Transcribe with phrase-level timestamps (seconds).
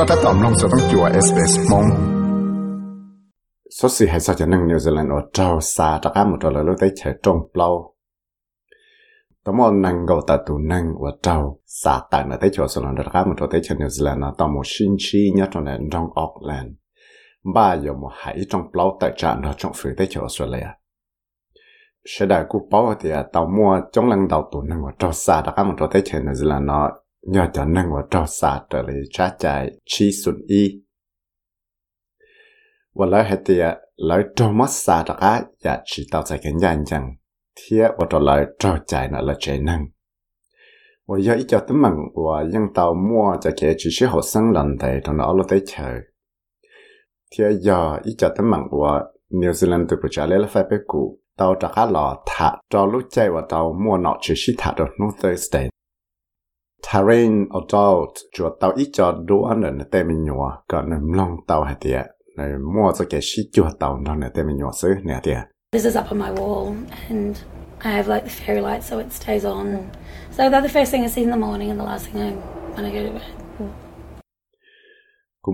[0.00, 1.86] ็ถ้าตอมลงจะต้องจัวเอสเอสมง
[3.78, 7.68] สุดสิให้สัจนึงนิวซีแลนด์ว่าเจ้าซาตะก้าหมดเลยรู้ได้เฉยตรงเปล่า
[9.44, 11.36] ตมอนังก็ตัดตัวนังว่าเจ้า
[11.82, 16.74] ซาตานได้ชัวสลันตะก้าหมดได้เฉยนิวซีแลนด์นะตอมชินชีเนี่ยตรงนั้นจงออกแลนด์
[17.54, 20.68] บ้าอยู่มหายจงเปล่าแต่จานเราจงฝืนได้เฉยออสเตรเลีย
[22.06, 25.42] sẽ đại cú bảo thì tàu mua trong lần đầu tụ năng vào trò xa
[25.42, 26.90] đã có một trò tới chuyện là nó
[27.27, 30.81] nhỏ cho năng và trò xa trở lại trả chạy chi xuân y.
[32.95, 33.59] Và lời hệ thì
[33.95, 37.15] lời trò mất xa đã có và chỉ tạo ra cái dạ nhận rằng
[37.55, 39.85] thiết và trò lời trò chạy nó là chạy năng.
[41.07, 44.21] Và do ý cho tấm mặn và dân tàu mua cho kẻ chỉ sẽ học
[44.23, 45.93] sinh lần thầy trong đó là tới chờ.
[47.37, 50.77] Thiết do ý cho tấm mặn và New Zealand từ trả lời là phải biết
[50.87, 54.53] cụ tàu trả cá lò thả cho lúc chạy và tàu mua nọ chỉ sĩ
[54.57, 55.69] thả được North State
[56.93, 60.63] Terrain adult cho tàu ít cho đồ ăn là tên mình nhỏ.
[60.67, 62.05] Còn nằm long tàu hạt tiệt
[62.37, 65.37] này mua cho cái sĩ cho tàu nó là tên mình nhỏ xứ nè tiệt
[65.71, 66.75] This is up on my wall
[67.09, 67.37] and
[67.83, 69.77] I have like the fairy light so it stays on.
[70.31, 72.33] So they're the first thing I see in the morning and the last thing I
[72.75, 73.67] when I go to bed.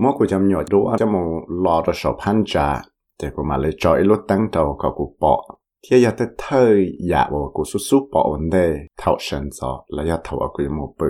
[0.02, 2.82] mua cú chăm nhỏ đồ ăn cho một lò cho sổ pan trà.
[3.22, 5.57] Để cú mà lấy cho ít lúc tăng đầu có cú bỏ
[5.90, 9.84] thế giờ tới thời giả bỏ của số số bỏ vấn đề thảo sân gió
[9.88, 11.06] là giờ thảo ở quỹ một bự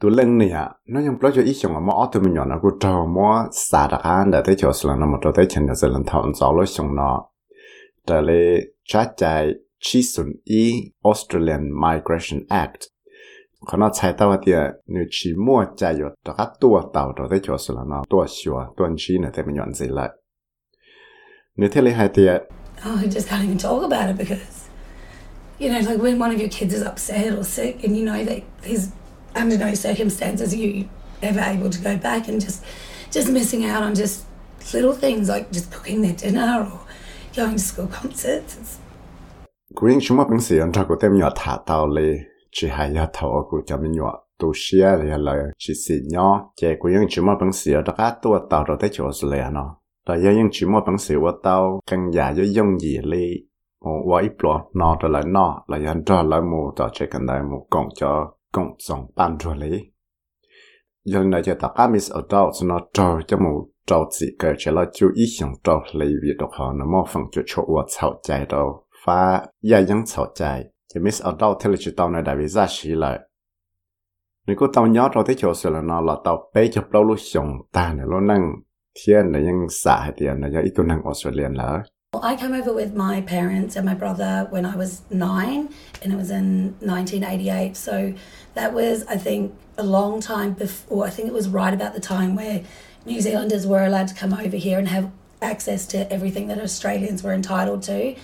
[0.00, 2.44] tụ lên này à nó nhung bao giờ ít chồng mà ở tôi mình nhỏ
[2.44, 5.46] nó cứ trâu mỏ xả đặc an để tới chỗ sờ nó một chỗ tới
[5.48, 7.28] chân là sờ lần thảo gió lối chồng nó
[8.06, 9.48] trở lại trái trái
[9.80, 12.88] chi sùn y Australian Migration Act
[13.64, 19.30] 可能猜到的，你期末加油，这个多到这的就是了呢，多少多少呢？
[19.32, 20.21] 他们原则了。
[21.56, 22.46] Natalie had tiệt.
[22.84, 24.68] Oh, I just can't even talk about it because,
[25.58, 28.24] you know, like when one of your kids is upset or sick, and you know
[28.24, 28.90] that there's
[29.34, 30.88] under no circumstances you
[31.22, 32.64] ever able to go back, and just
[33.10, 34.24] just missing out on just
[34.72, 36.80] little things like just cooking their dinner or
[37.36, 38.56] going to school concerts.
[38.56, 38.78] It's...
[39.74, 43.46] Green chuma bình si yon trago tem yo tha tao le chi ha ya tao
[43.50, 47.38] ku cha min yo tu xia le la chi si nyo che ku yung chuma
[47.38, 49.22] bình si yo da ka tu tao ro te chos.
[50.04, 53.46] 但有用 chỉ một bằng sự vật tao, căn giả với dùng gì li
[53.84, 57.26] một vài bộ nọ trở lại nọ là dân trở lại một trò chơi cần
[57.26, 59.80] đại, một cộng cho cộng dòng ban rồi lý
[61.04, 64.84] giờ này cho tập amis adults nó trở cho một trở chỉ cái chỉ là
[64.94, 68.20] chú ý 想 trở lấy việc đó họ nó mò phần cho chỗ vật sau
[68.22, 70.64] chạy đâu và gia dân sau chạy
[70.94, 73.20] thì miss adult thế là chỉ tao đại vì ra xí lại
[74.46, 77.04] nếu có tao nhớ rồi thế chỗ sẽ là nó là tao bé chụp đâu
[77.04, 78.52] lúc sống ta này năng.
[78.94, 80.72] Thiên là những xã tiền là ít
[81.04, 81.82] Australian là
[82.14, 85.68] Well, I came over with my parents and my brother when I was nine,
[86.02, 87.74] and it was in 1988.
[87.74, 88.12] So
[88.54, 91.06] that was, I think, a long time before.
[91.06, 92.60] I think it was right about the time where
[93.06, 95.10] New Zealanders were allowed to come over here and have
[95.40, 98.14] access to everything that Australians were entitled to.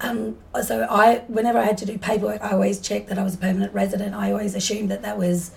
[0.00, 3.34] Um, so I, whenever I had to do paperwork, I always checked that I was
[3.34, 4.14] a permanent resident.
[4.14, 5.52] I always assumed that that was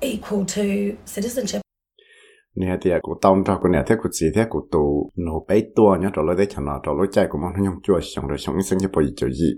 [0.00, 1.60] equal to citizenship.
[2.60, 5.32] nè, thì à, cũng tông cho cũng nè, thế cũng gì thế cũng tụ nó
[5.48, 8.00] bấy tua nhá rồi lấy đấy nào rồi lấy chạy cũng mong nó nhung chua
[8.02, 9.52] xong rồi xong sinh cái bồi chỗ gì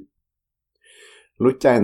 [1.39, 1.81] lúc chạy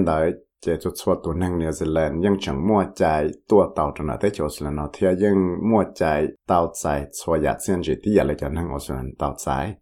[0.67, 4.17] chế cho cho tụ năng New Zealand nhưng chẳng mua chạy tua tàu cho nó
[4.21, 5.35] thế chỗ là nó, thì à, nhưng
[5.73, 9.11] mua chạy tàu chạy cho giá tiền gì thì giờ lấy cho năng ở Zealand
[9.19, 9.75] tàu chạy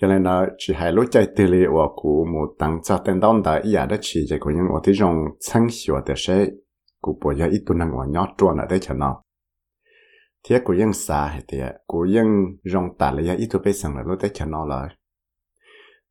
[0.00, 3.20] cho nên là chỉ hai lúc chạy từ li và cụ một tăng cho tên
[3.20, 6.46] đông đã ý đã chỉ chạy của những ở thị trường sáng sủa để sẽ
[7.00, 8.94] cụ bỏ ra ít tu năng ở nhỏ tròn ở đây cho
[10.48, 12.26] thế cô yên xa hết thế cô yên
[12.64, 14.88] rong tả lấy à, ít thuốc bê sang là lúc đấy cho nó lại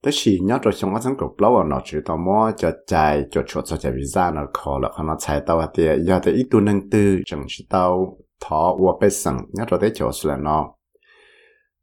[0.03, 2.71] tới khi nhớ rồi chúng ta thằng cậu lâu à, nó chỉ tao mua cho
[2.87, 5.99] chạy cho chuột, cho chạy visa nó khó là nó chạy tao à, hết tiệt
[6.07, 9.79] giờ thì ít tuần nâng tư, chẳng chỉ tao thọ uo bé sang nhớ rồi
[9.79, 10.73] đấy cho là nó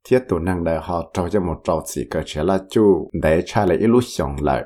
[0.08, 3.42] thiết tụ nâng đại họ trâu cho một trâu chỉ cái chuyện là chú, để
[3.46, 4.64] chạy lại ít lúc xong lại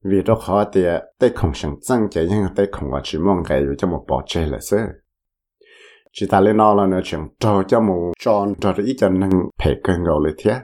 [0.08, 4.80] วิธีองขอเตียได้ของฉันจังใจยังได้ของว่าชิมองแก่อยู่จะมาบอกใจเละเซ่
[6.14, 10.54] จิตาเลนอลเนฉังจอจะมูจอนจอดอีจันนังเพกเกินเอาเลยเทีย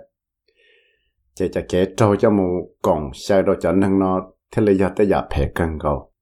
[1.35, 4.91] chỉ cho kế trâu cho một cổng xe đồ cho năng nó thế là giờ
[4.97, 6.13] tới giờ phải cần cầu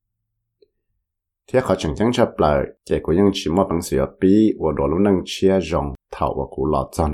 [1.52, 4.72] thế họ chẳng chẳng chấp lại chỉ của những chỉ một bằng sự bí và
[4.76, 7.08] đồ lúc năng chia rong thầu và cụ lọt cho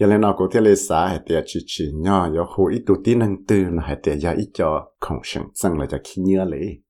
[0.00, 2.82] giờ lên nào có thể lấy xả hay tiệt chỉ chỉ nhỏ, giờ hồ ít
[2.86, 5.98] tụ tí năng tư là hay tiệt giờ ít cho không sẵn sàng là cho
[6.04, 6.82] khi nhớ lấy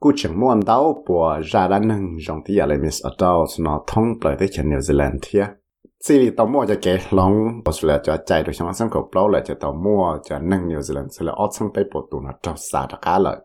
[0.00, 3.84] cú chẳng muốn đau bùa ra đã nâng dòng tí giờ lấy miss adults nó
[3.86, 5.46] thông bởi tới chân New Zealand thia.
[6.04, 7.32] Chỉ vì tao mua cho kẻ lòng
[7.64, 10.68] bớt là cho chạy được trong sân cổ bao là cho tao mua, cho năng
[10.68, 13.36] New Zealand, sẽ là ót sang tây bộ tụ nó trâu xa đặc cả lợi.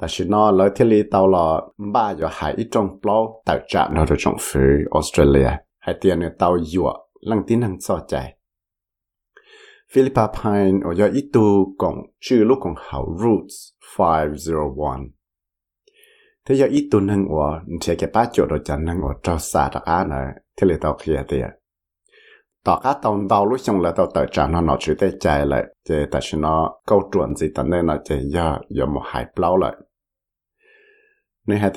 [0.00, 1.32] Ta chỉ nó lời thiết lý tao
[1.92, 5.50] ba giờ hải ít trong bao tạo trạng nó trong phía Australia
[5.86, 8.36] hai tiền nửa tàu dụa, lăng tin năng so chạy.
[9.92, 13.54] Philippa Pine ở giờ ít tu, còn chữ lúc còn hậu Roots
[13.98, 14.96] 501
[16.48, 19.38] thế giờ ít tu nâng ở thì cái ba chỗ đồ chẳng nâng ở trao
[19.38, 21.46] xa đặc á này thế là tàu kia tiền
[22.64, 25.46] tàu cá tàu tàu lúc xong là tàu tàu trả nó nó chỉ để chạy
[25.46, 25.64] lại.
[25.88, 29.26] Thì tại vì nó, câu chuẩn gì tận nên là chỉ giờ giờ một hải
[29.36, 29.72] bao lại.
[31.46, 31.70] Nên hai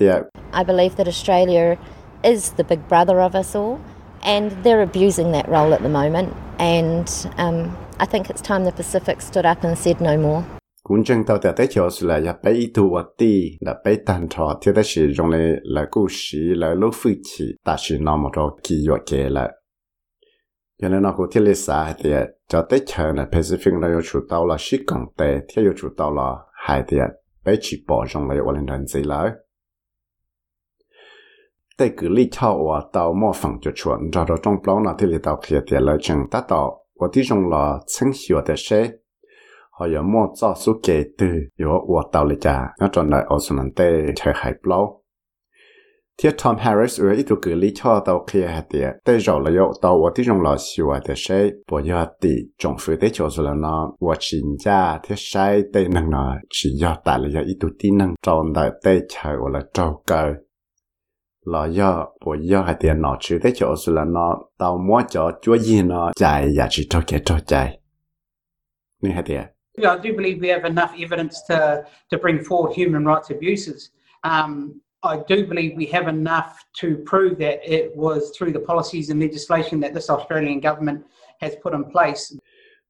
[0.57, 1.75] I believe that Australia
[2.21, 3.88] is the big brother of us all
[4.23, 6.33] and they're abusing that role at the moment.
[6.59, 10.43] And um, I think it's time the Pacific stood up and said no more.
[10.83, 14.59] cũng chân tàu tại chỗ là ya bé tu và ti là bé tàn trò
[14.61, 18.17] thì đó là dùng lại là cố sĩ là lúc phu chỉ ta chỉ nó
[18.17, 19.51] một trò kỳ yếu kể là
[20.81, 22.09] cho nên nó cũng thiết lý xã thì
[22.47, 25.73] cho tới chờ là Pacific nó yêu chủ tàu là sĩ cộng tệ thì yêu
[25.77, 26.97] chủ tàu là hai thì
[27.45, 29.31] bé chỉ bỏ trong lại
[31.79, 32.29] ở cứ lý
[32.67, 32.81] và
[33.35, 36.41] phẳng cho chuẩn ra trong bao nào thì lý tàu kia tiền lời chẳng ta
[36.41, 38.89] tàu và tí trong là chân hiểu để xe
[39.71, 41.03] họ có mò cho số kế
[41.87, 43.85] và tàu lý trả nó chọn lại ở số năng tê
[44.15, 44.95] chơi hải bao
[46.21, 48.89] thiết Tom Harris ở ít cứ lý cho tàu kia hạt tiền
[49.19, 51.13] rồi là có tàu và tí trong là xíu để
[51.71, 51.79] bỏ
[52.57, 56.35] trong phía tê cho số là nó và chính ra thiết sai tê năng nó
[56.49, 60.33] chỉ do tại là ít tí năng chọn lại tê chơi là trâu cơ
[61.51, 65.31] là do bộ do hai tiền nó chữ thế chỗ là nó tao mua cho
[65.41, 67.79] chúa gì nó chạy và chỉ cho cái cho chạy
[69.01, 69.43] nên hai tiền
[69.77, 71.55] Yeah, I do believe we have enough evidence to,
[72.11, 73.89] to bring forward human rights abuses.
[74.23, 76.49] Um, I do believe we have enough
[76.81, 80.99] to prove that it was through the policies and legislation that this Australian government
[81.41, 82.35] has put in place.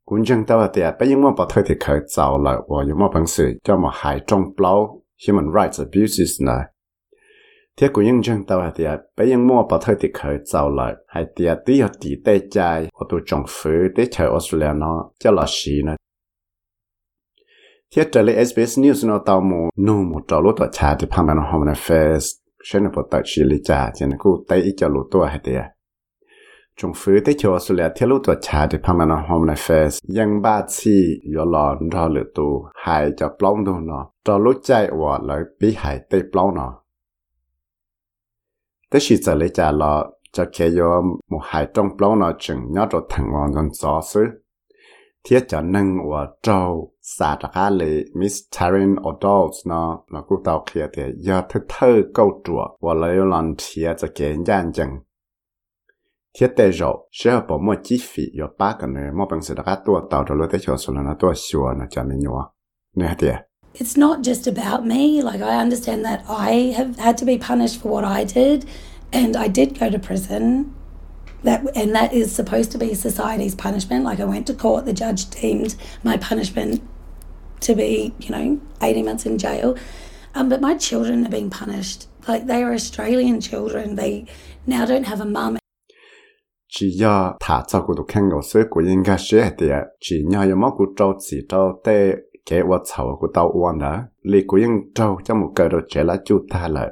[0.06, 3.00] cũng chẳng tao thì bây giờ mà bảo thôi thì khởi tạo lại và những
[3.00, 6.66] mà bằng sự cho mà hại trong bao human rights abuses này
[7.82, 8.86] thế của những chân tàu thì
[9.18, 12.40] bây giờ mua bảo thôi thì khởi giàu lại hay thì tí ở tí tê
[12.52, 15.96] chạy hoặc tụ trồng phứ để chờ Australia nó cho là xí nữa
[17.96, 21.08] thế trở lại SBS News nó tàu mù nô một trò lúc tàu cha thì
[21.12, 22.26] phàm nó Home Affairs
[22.64, 25.28] sẽ nó bảo tại chỉ lý trả cho nên cô tay ít cho lúc tuổi
[25.30, 25.54] hay thì
[26.78, 31.02] trong phứ để chờ Australia thế lúc tàu cha thì phàm nó Home Affairs ยังบ้าที่
[31.36, 32.54] ยอลอนรอหรือตัว
[32.86, 34.70] หายจะปล้องดูเนาะจอรู้ใจ
[35.00, 36.72] ว่าเลยปีหายเตปล้องเนาะ
[38.90, 39.94] แต่สิจะเลยจะรอ
[40.36, 44.28] จะเคยมมหายต้องปล้องนอจึงยอดรถถังงอนกันซอซื้อ
[45.22, 46.60] เทียจะนึ่งว่าเจ้า
[47.18, 54.90] สาตกาเลยมิสทารินออดอลส์เนาะแล้วกูเตาเคลียเทียยอดเธอเธอก้าตัวว่าเลยลอนเทียจะเกณฑ์ยันจัง
[56.34, 62.40] เทียแต่เราเชื่อผมว่าจีฟียอป้ากันเนยมอเป็นสาตกาตัวเต่าจะรู้ได้เฉยสุดแล้วนะตัวชัวนะจะไม่หนัว
[62.98, 63.36] เนี่ยเดีย
[63.76, 65.22] it's not just about me.
[65.22, 68.66] Like, I understand that I have had to be punished for what I did,
[69.14, 70.76] and I did go to prison.
[71.44, 74.04] that and that is supposed to be society's punishment.
[74.04, 76.82] Like I went to court, the judge deemed my punishment
[77.62, 79.78] to be, you know, 80 months in jail.
[80.36, 82.08] Um, but my children are being punished.
[82.28, 83.96] Like they are Australian children.
[83.96, 84.28] They
[84.66, 85.58] now don't have a mum
[86.72, 89.68] chỉ do thả cho cụ tụ khen ngầu sữa của yên gà sữa thì
[90.00, 92.14] chỉ nhờ yo móc cụ trâu chỉ trâu tê
[92.46, 95.78] chế vật sầu của tao uan đã li của yên trâu cho một cờ đồ
[95.90, 96.90] trẻ là chu ta lợi.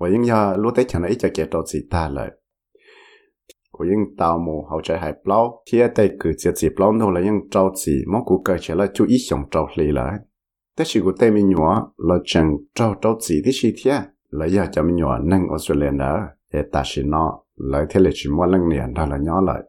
[0.00, 2.30] Và yên do lúc tới chẳng ấy cho kế đồ gì ta lợi.
[3.70, 7.10] Của yên tao mù hậu trái hải plau thì tê cử chỉ chỉ plau đâu
[7.10, 10.18] là yên trâu chỉ móc cụ cờ trẻ là chu ý sống trâu li lại
[10.78, 13.98] thế chỉ của tây mình nhỏ là chẳng trâu trâu chỉ thế chỉ thế
[14.30, 16.20] là giờ cho mình nhỏ nâng Australia đó
[16.52, 19.62] để ta chỉ nó lại thế là chỉ mua lăng liền đó là nhỏ lại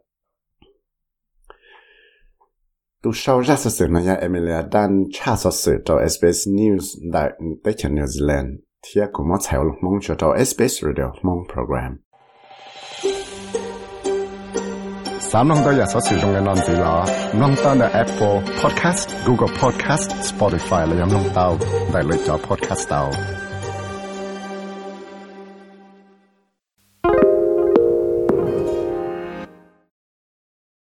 [3.06, 4.62] tu sau ra sự sự này Emilia.
[4.72, 7.32] Đang tra sự sự cho SBS News đại
[7.64, 8.56] tế chân New Zealand.
[8.88, 11.98] Thì cũng mất theo mong cho cho SBS Radio mong program.
[15.20, 17.06] Sám nông tôi là sự sự trong cái non gì là
[17.40, 21.58] nông ta là Apple Podcast, Google Podcast, Spotify là nông tao.
[21.94, 23.12] Đại lựa chọn podcast tao.